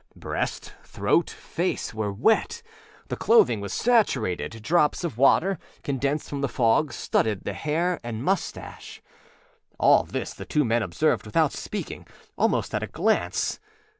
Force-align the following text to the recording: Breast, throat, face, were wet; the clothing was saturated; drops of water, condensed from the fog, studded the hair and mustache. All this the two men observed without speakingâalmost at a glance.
Breast, 0.15 0.73
throat, 0.83 1.29
face, 1.29 1.93
were 1.93 2.11
wet; 2.11 2.63
the 3.09 3.15
clothing 3.15 3.61
was 3.61 3.71
saturated; 3.71 4.63
drops 4.63 5.03
of 5.03 5.19
water, 5.19 5.59
condensed 5.83 6.27
from 6.27 6.41
the 6.41 6.49
fog, 6.49 6.91
studded 6.91 7.43
the 7.43 7.53
hair 7.53 7.99
and 8.03 8.23
mustache. 8.23 9.03
All 9.79 10.01
this 10.03 10.33
the 10.33 10.43
two 10.45 10.65
men 10.65 10.81
observed 10.81 11.23
without 11.27 11.51
speakingâalmost 11.51 12.73
at 12.73 12.81
a 12.81 12.87
glance. 12.87 13.59